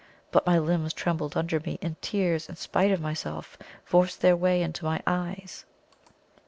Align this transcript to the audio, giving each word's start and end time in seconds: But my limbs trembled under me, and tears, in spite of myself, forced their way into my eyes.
But 0.31 0.47
my 0.47 0.57
limbs 0.57 0.93
trembled 0.95 1.37
under 1.37 1.59
me, 1.59 1.77
and 1.79 1.95
tears, 2.01 2.49
in 2.49 2.55
spite 2.55 2.89
of 2.89 2.99
myself, 2.99 3.55
forced 3.85 4.21
their 4.21 4.35
way 4.35 4.63
into 4.63 4.83
my 4.83 4.99
eyes. 5.05 5.63